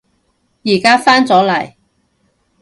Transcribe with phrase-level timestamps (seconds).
[0.63, 1.75] 而家返咗嚟